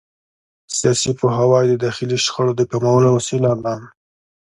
سیاسي 0.77 1.11
پوهاوی 1.19 1.65
د 1.69 1.73
داخلي 1.85 2.17
شخړو 2.25 2.51
د 2.55 2.61
کمولو 2.71 3.09
وسیله 3.17 3.51
ده 3.63 3.75